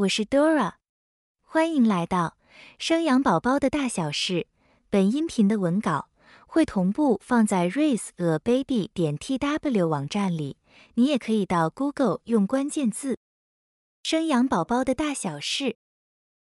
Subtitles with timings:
[0.00, 0.76] 我是 Dora，
[1.42, 2.38] 欢迎来到
[2.78, 4.46] 生养宝宝的大小事。
[4.88, 6.08] 本音频的文稿
[6.46, 10.56] 会同步放在 raiseababy 点 tw 网站里，
[10.94, 13.18] 你也可以到 Google 用关键字
[14.02, 15.76] “生养宝宝的大小事”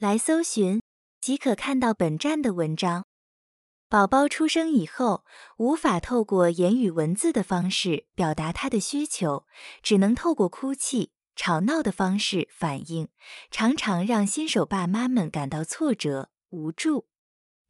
[0.00, 0.80] 来搜寻，
[1.20, 3.04] 即可看到本站的文章。
[3.90, 5.26] 宝宝出生以后，
[5.58, 9.44] 无法透过言语文字的方式表达他的需求，
[9.82, 11.10] 只能透过哭泣。
[11.36, 13.08] 吵闹的方式反应，
[13.50, 17.06] 常常让新手爸妈们感到挫折无助。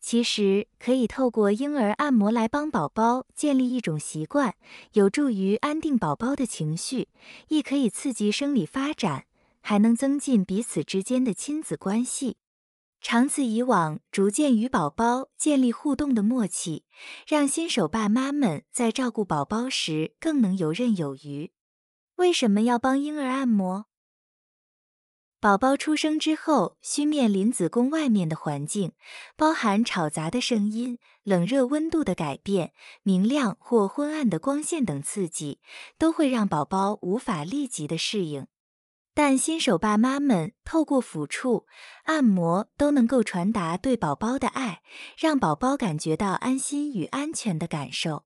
[0.00, 4.54] 其实可以透过婴儿按摩来帮宝宝建立一种习惯，
[4.92, 7.08] 有助于安定宝宝的情绪，
[7.48, 9.26] 亦可以刺激生理发展，
[9.60, 12.36] 还能增进彼此之间的亲子关系。
[13.00, 16.84] 长此以往，逐渐与宝宝建立互动的默契，
[17.26, 21.50] 让新手爸妈们在照顾宝宝时更能游刃有余。
[22.16, 23.86] 为什么要帮婴儿按摩？
[25.38, 28.92] 宝宝出生之后，需面临子宫外面的环境，
[29.36, 32.72] 包含吵杂的声音、冷热温度的改变、
[33.02, 35.60] 明亮或昏暗的光线等刺激，
[35.98, 38.46] 都会让宝宝无法立即的适应。
[39.14, 41.66] 但新手爸妈们透过抚触、
[42.04, 44.82] 按摩，都能够传达对宝宝的爱，
[45.16, 48.24] 让宝宝感觉到安心与安全的感受。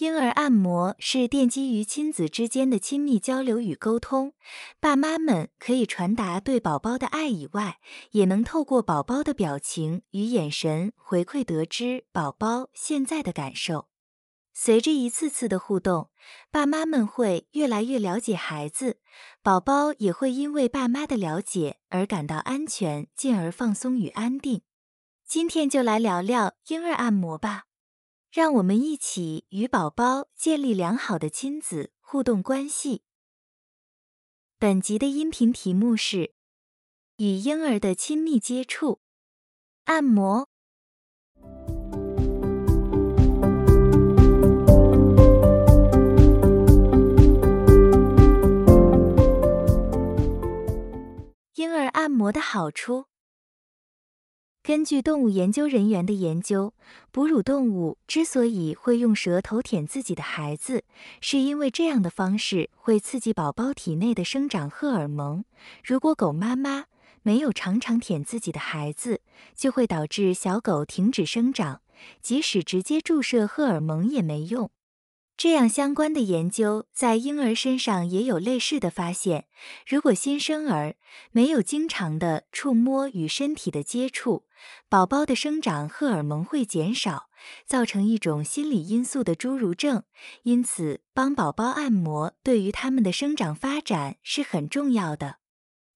[0.00, 4.32] 婴儿按摩是奠基于亲子之间的亲密交流与沟通，
[4.80, 7.78] 爸妈们可以传达对宝宝的爱以外，
[8.12, 13.88] 也能透过宝宝的表情与眼神回馈得知宝宝现在的感受。
[14.54, 16.08] 随着一次次的互动，
[16.50, 19.00] 爸妈们会越来越了解孩子，
[19.42, 24.62] 宝宝也会因为爸妈的了解而感到安全，进而放松与安定。
[25.28, 27.64] 今天就来聊聊婴儿按摩吧。
[28.30, 33.02] 让我们一起与宝宝建立良好的亲子互动关系。
[34.56, 36.34] 本集的音频题目是
[37.16, 39.00] 与婴儿的亲密接触
[39.86, 40.48] 按摩。
[51.56, 53.09] 婴儿按摩的好处。
[54.70, 56.72] 根据动物研究人员的研究，
[57.10, 60.84] 哺乳动物之所以会用舌头舔自己的孩子，
[61.20, 65.44] 是因为这样的方式会刺激宝宝体内的生长荷尔蒙。
[65.82, 66.84] 如果狗妈妈
[67.22, 69.22] 没有常常舔自己的孩子，
[69.56, 71.80] 就会导致小狗停止生长，
[72.22, 74.70] 即使直接注射荷尔蒙也没用。
[75.40, 79.46] 这样相关的研究在婴儿身上也有类似的发现。
[79.86, 80.96] 如果新生儿
[81.32, 84.44] 没有经常的触摸与身体的接触，
[84.90, 87.30] 宝宝的生长荷尔蒙会减少，
[87.64, 90.02] 造成一种心理因素的侏儒症。
[90.42, 95.36] 因此，帮宝宝按摩对于他们的生长发展是很重要的。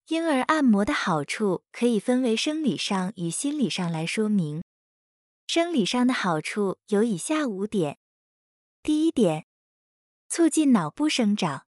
[0.09, 4.62] 婴儿按摩的好处可以分为生理上与心理上来说明。
[5.47, 7.99] 生理上的好处有以下五点。
[8.84, 9.47] 第一点，
[10.28, 11.62] 促进脑部生长。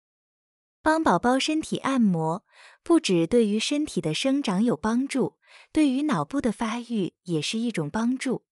[0.82, 2.44] 帮宝宝身体按摩，
[2.82, 5.34] 不止对于身体的生长有帮助，
[5.70, 8.42] 对于脑部的发育也是一种帮助。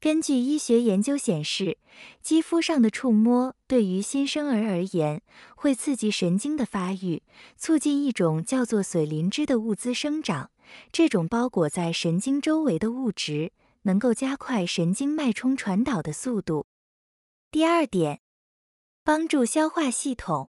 [0.00, 1.76] 根据医学研究显示，
[2.22, 5.20] 肌肤上的触摸对于新生儿而言，
[5.54, 7.22] 会刺激神经的发育，
[7.58, 10.50] 促进一种叫做髓磷脂的物质生长。
[10.90, 13.52] 这种包裹在神经周围的物质，
[13.82, 16.67] 能够加快神经脉冲传导的速度。
[17.50, 18.20] 第二点，
[19.02, 20.50] 帮助消化系统。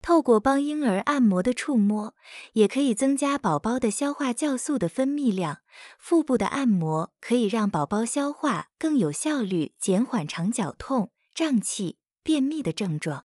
[0.00, 2.14] 透过帮婴儿按摩的触摸，
[2.52, 5.62] 也可以增加宝宝的消化酵素的分泌量。
[5.98, 13.26] 腹部的按摩可以让宝宝消化更有效率，减缓肠绞痛、胀气、便秘的症状。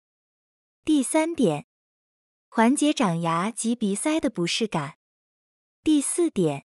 [0.85, 1.65] 第三点，
[2.47, 4.97] 缓解长牙及鼻塞的不适感。
[5.83, 6.65] 第四点，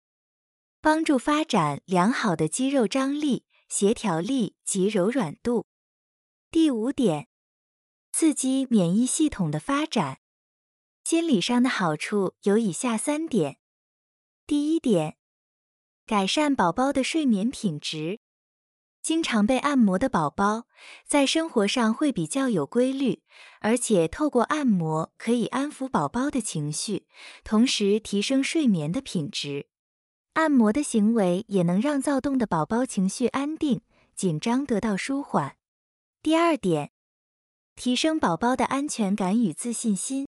[0.82, 5.64] 帮助发展良好的肌肉张力、协调力及柔软度。
[6.52, 7.28] 第五点，
[8.10, 10.18] 刺激免疫系统的发展。
[11.04, 13.58] 心理上的好处有以下三点：
[14.48, 15.16] 第一点，
[16.04, 18.18] 改善宝宝的睡眠品质。
[19.00, 20.66] 经常被按摩的宝宝，
[21.06, 23.22] 在生活上会比较有规律，
[23.60, 27.06] 而且透过按摩可以安抚宝宝的情绪，
[27.44, 29.68] 同时提升睡眠的品质。
[30.32, 33.82] 按摩的行为也能让躁动的宝宝情绪安定，
[34.16, 35.56] 紧张得到舒缓。
[36.22, 36.90] 第二点，
[37.76, 40.28] 提升宝宝的安全感与自信心。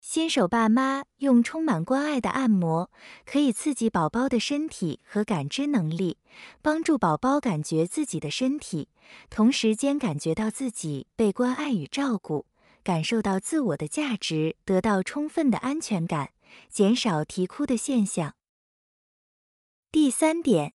[0.00, 2.92] 新手爸妈用充满关爱的按摩，
[3.26, 6.18] 可以刺激宝宝的身体和感知能力，
[6.62, 8.88] 帮助宝宝感觉自己的身体，
[9.28, 12.46] 同时间感觉到自己被关爱与照顾，
[12.84, 16.30] 感受到自我的价值，得到充分的安全感，
[16.68, 18.36] 减少啼哭的现象。
[19.90, 20.72] 第三点，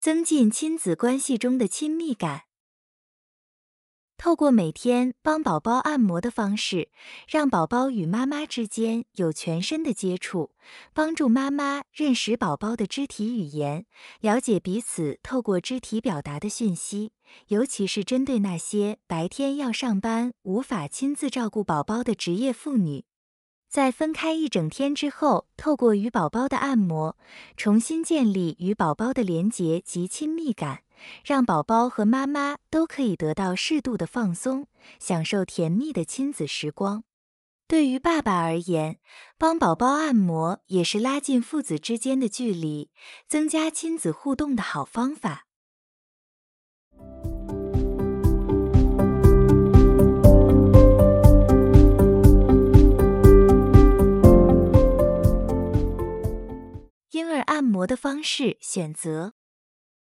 [0.00, 2.44] 增进亲子关系中的亲密感。
[4.24, 6.90] 透过每天帮宝宝按摩的方式，
[7.26, 10.52] 让宝宝与妈妈之间有全身的接触，
[10.94, 13.84] 帮助妈妈认识宝宝的肢体语言，
[14.20, 17.10] 了解彼此透过肢体表达的讯息。
[17.48, 23.04] 尤其是针对那些白天要上班、无法亲自照顾宝宝的职业妇女。
[23.68, 27.16] 在分开一整天之后，透过与宝宝的按摩，
[27.56, 30.82] 重新建立与宝宝的连结及亲密感，
[31.24, 34.66] 让宝宝和妈妈都可以得到适度的放松，
[34.98, 37.04] 享受甜蜜的亲子时光。
[37.68, 38.98] 对于爸爸而言，
[39.38, 42.90] 帮宝宝按摩也是拉近父子之间的距离，
[43.26, 45.46] 增加亲子互动的好方法。
[57.12, 59.34] 婴儿按摩的方式选择。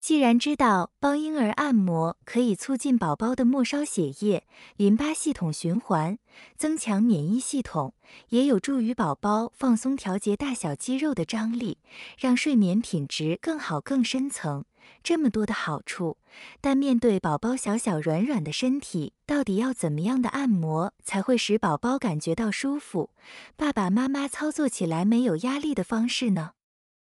[0.05, 6.19] 既然知道帮婴儿按摩可以促进宝宝的末梢血液、淋巴系统循环，
[6.55, 7.95] 增强免疫系统，
[8.29, 11.79] 也有助于宝宝放松、调节大小肌肉的张力，
[12.19, 14.65] 让睡眠品质更好、更深层，
[15.01, 16.17] 这么多的好处。
[16.61, 23.09] 但面对宝宝小小软软的身体，到底要怎么样的按摩才会使宝宝感觉到舒服？
[23.55, 26.51] 爸爸妈妈操作起来没有压力的方式呢？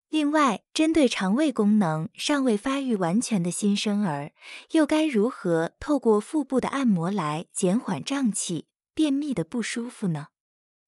[0.10, 4.32] 另外，针对肠胃功能尚未发育完全的新生儿，
[4.72, 10.28] 又该如何透过腹部的按摩来减缓胀气、便秘的不舒服呢？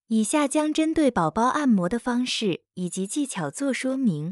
[0.07, 4.31] 以下将针对宝宝按摩的方式以及技巧做说明。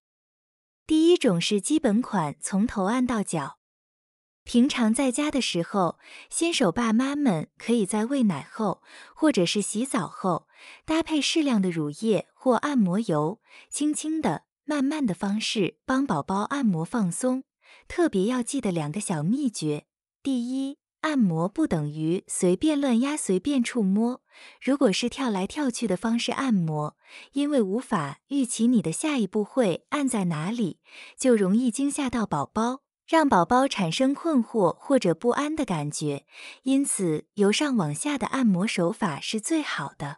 [0.87, 3.57] 第一种是基本款，从头按到脚。
[4.45, 5.99] 平常在家的时候，
[6.29, 8.81] 新手爸妈们可以在喂奶后
[9.13, 10.47] 或者是洗澡后，
[10.85, 14.46] 搭配适量的乳液或按摩油，轻轻的。
[14.69, 17.45] 慢慢的方式帮宝宝按摩放松，
[17.87, 19.85] 特别要记得两个小秘诀：
[20.21, 24.21] 第一，按摩不等于随便乱压、随便触摸。
[24.61, 26.97] 如果是跳来跳去的方式按摩，
[27.31, 30.81] 因为无法预期你的下一步会按在哪里，
[31.17, 36.25] 就容易惊吓到宝宝，让宝宝产生困惑或者不安的感觉。
[36.63, 40.17] 因此，由上往下的按摩手法是最好的。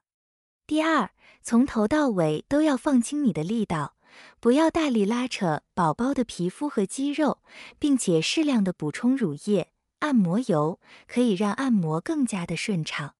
[0.65, 1.11] 第二，
[1.43, 3.93] 从头到尾都要放轻你的力道。
[4.39, 7.39] 不要大力拉扯宝宝的皮肤和肌肉，
[7.77, 13.15] 并且适量的补充乳液、按摩油，可以让按摩更加的顺畅。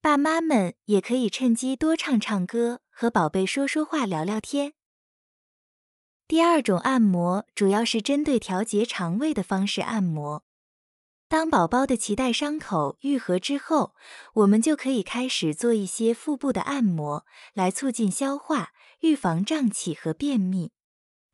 [0.00, 4.74] 爸妈们也可以趁机多唱唱歌，和宝贝说说话、聊聊天。
[6.28, 10.44] 第二种按摩主要是针对调节肠胃的方式按摩。
[11.26, 13.94] 当宝宝的脐带伤口愈合之后，
[14.34, 18.70] 我们就可以开始做一些腹部的按摩，来促进消化。
[19.00, 20.70] 预防胀气和便秘，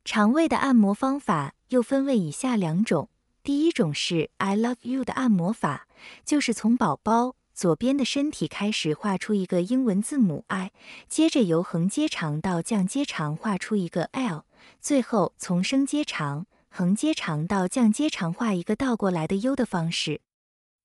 [0.03, 3.09] 肠胃的按摩方法又分为以下两种。
[3.41, 5.87] 第一种是 I love you 的按摩法，
[6.23, 10.71] 就是从宝宝左边的身体开始画出一个英文字母 I，
[11.07, 14.45] 接着由横接长到降接长画出一个 L，
[14.79, 20.21] 最后从升接长、横接长到降接长画一个倒过来的 U 的方式。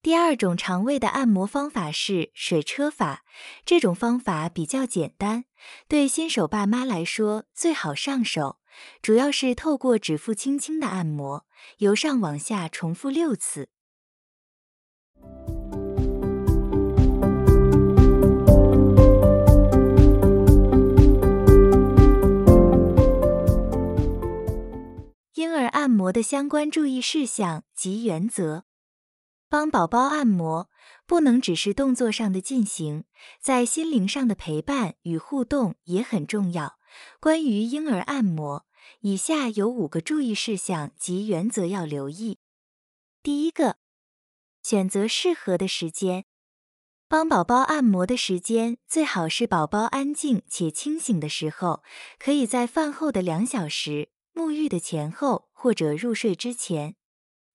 [0.02, 3.23] 第二种肠胃的按摩方法是水车法，
[3.66, 5.45] 这种方法比较简单，
[5.88, 8.57] 对新手爸妈来说最好上手。
[9.02, 11.45] 主要是透过指腹轻轻的按摩，
[11.78, 13.69] 由上往下重复六次。
[25.35, 28.64] 婴儿按摩的相关注意事项及原则。
[29.50, 30.71] 帮宝宝按摩
[31.09, 33.02] 不能只是动作上的进行，
[33.42, 36.78] 在心灵上的陪伴与互动也很重要。
[37.19, 38.64] 关于婴儿按摩，
[39.00, 42.38] 以下有五个注意事项及原则要留意。
[43.25, 43.78] 第一个，
[44.62, 46.26] 选择适合的时间。
[47.09, 51.83] 帮宝宝按摩的时间最好是宝宝安静且清醒的时候，
[52.21, 56.95] 可以在饭后的两小时、沐浴的前后或者入睡之前。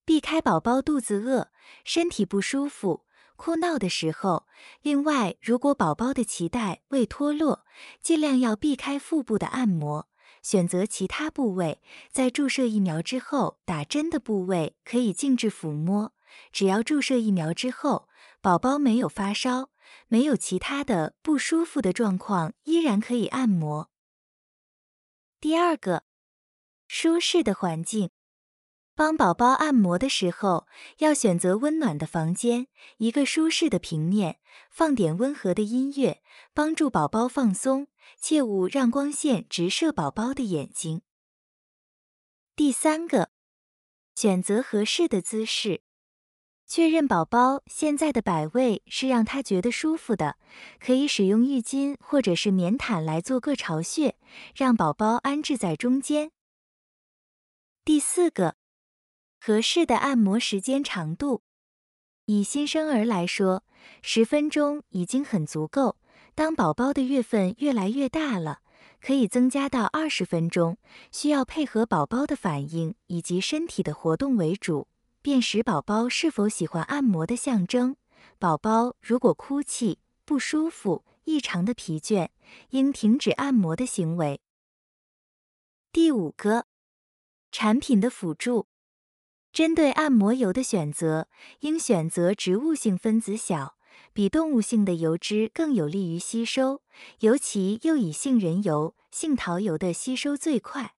[0.04, 1.50] 避开宝宝肚子饿、
[1.84, 3.05] 身体不舒服、
[3.36, 4.48] 哭闹的时候。
[4.81, 7.65] 另外，如果宝宝的脐带未脱落，
[8.01, 10.07] 尽量要避开腹部的按摩，
[10.41, 11.81] 选择其他部位。
[12.12, 16.13] 在注射疫苗之后，打针的部位可以静置抚摸。
[16.51, 18.10] 只要注射疫苗之后，
[18.41, 19.69] 宝宝没有发烧、
[20.07, 23.89] 没有其他的不舒服的状况，依然可以按摩。
[25.39, 26.03] 第二个，
[26.88, 28.10] 舒适的环境。
[28.98, 30.68] 帮宝宝按摩的时候，
[31.00, 36.24] 要选择温暖的房间，一个舒适的平面，放点温和的音乐，
[36.54, 37.88] 帮助宝宝放松，
[38.22, 41.02] 切勿让光线直射宝宝的眼睛。
[42.56, 43.32] 第三个，
[44.16, 45.82] 选择合适的姿势，
[46.66, 50.38] 确认宝宝现在的摆位是让他觉得舒服的，
[50.80, 54.16] 可以使用浴巾或者是棉毯来做个巢穴，
[54.56, 56.32] 让宝宝安置在中间。
[57.84, 58.56] 第四个。
[59.48, 61.44] 合适的按摩时间长度，
[62.25, 63.64] 以新生儿来说，
[64.02, 65.98] 十分钟已经很足够。
[66.34, 68.62] 当宝宝的月份越来越大了，
[69.00, 70.80] 可以增加到二十分钟。
[71.12, 74.88] 需要配合宝宝的反应以及身体的活动为主，
[75.22, 77.98] 辨识宝宝是否喜欢按摩的象征。
[78.40, 82.30] 宝宝如果哭泣、不舒服、异常的疲倦，
[82.72, 84.42] 应停止按摩的行为。
[85.92, 86.66] 第五个，
[87.52, 88.66] 产品的辅助。
[89.56, 91.30] 针对按摩油的选择，
[91.62, 93.78] 应选择植物性分子小、
[94.12, 96.82] 比动物性的油脂更有利于吸收，
[97.22, 100.96] 尤其又以杏仁油、杏桃油的吸收最快。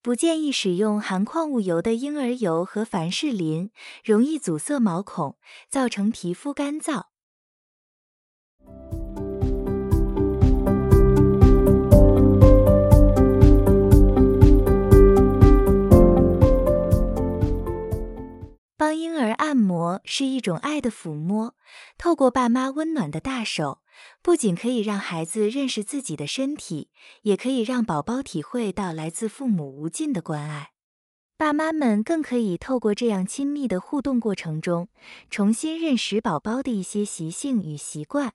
[0.00, 3.72] 不建议使用含矿物油的婴儿油和凡士林，
[4.04, 5.36] 容易阻塞毛孔，
[5.68, 7.06] 造成皮肤干燥。
[18.88, 21.54] 帮婴儿按摩是一种爱的抚摸，
[21.98, 23.82] 透过爸妈温暖的大手，
[24.22, 26.88] 不仅可以让孩子认识自己的身体，
[27.20, 30.70] 也可以让宝宝体会到来自父母无尽的关爱。
[31.36, 34.88] 爸妈们更可以透过这样亲密的互动过程中，
[35.28, 38.32] 重新认识宝宝的一些习性与习惯。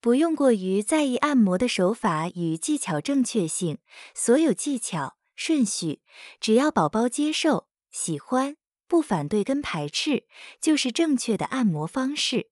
[0.00, 3.78] 不用过于在意按摩的手法与技巧正确性，
[4.14, 6.00] 所有技巧顺序，
[6.38, 8.56] 只要宝宝接受、喜欢。
[8.90, 10.24] 不反对跟排斥，
[10.60, 12.50] 就是正确的按摩方式。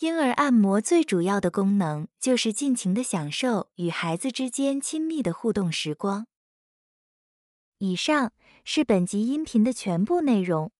[0.00, 6.26] 婴儿按摩最主要的功能就是尽情的享受与孩子之间亲密的互动时光。
[7.78, 10.70] 以上是本集音频的全部内容。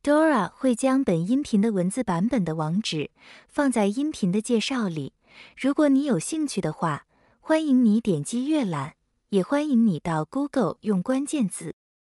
[0.00, 3.10] Dora 会将本音频的文字版本的网址
[3.48, 5.14] 放在音频的介绍里，
[5.56, 7.06] 如果你有兴趣的话，
[7.40, 8.94] 欢迎你点击阅览，
[9.30, 11.74] 也欢迎你到 Google 用关键字。